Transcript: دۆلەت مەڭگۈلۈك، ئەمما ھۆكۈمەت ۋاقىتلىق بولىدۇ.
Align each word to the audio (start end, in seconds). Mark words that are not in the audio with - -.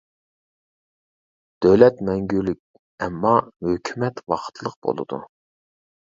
دۆلەت 1.65 1.99
مەڭگۈلۈك، 2.07 2.59
ئەمما 3.07 3.33
ھۆكۈمەت 3.67 4.23
ۋاقىتلىق 4.33 4.79
بولىدۇ. 4.89 5.21